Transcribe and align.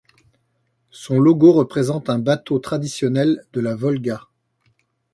Son 0.89 1.19
logo 1.19 1.53
représente 1.53 2.09
un 2.09 2.17
bateau 2.17 2.57
traditionnel 2.57 3.45
de 3.53 3.61
la 3.61 3.75
Volga. 3.75 4.29